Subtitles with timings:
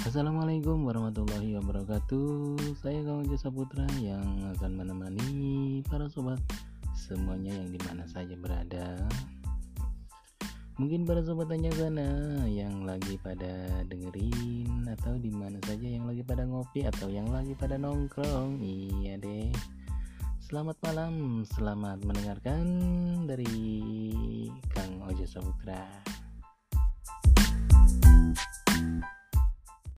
[0.00, 2.56] Assalamualaikum warahmatullahi wabarakatuh.
[2.80, 4.24] Saya Kang Jasa Putra yang
[4.56, 6.40] akan menemani para sobat
[6.96, 8.96] semuanya yang di mana saja berada.
[10.80, 12.08] Mungkin para sobat tanya sana
[12.48, 17.52] yang lagi pada dengerin Atau di mana saja yang lagi pada ngopi atau yang lagi
[17.52, 18.56] pada nongkrong.
[18.56, 19.52] Iya deh.
[20.40, 22.64] Selamat malam, selamat mendengarkan
[23.28, 23.52] dari
[24.72, 26.09] Kang Ojo Saputra.